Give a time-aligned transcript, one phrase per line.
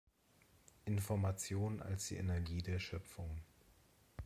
[0.85, 3.39] Information als die Energie der Schöpfung.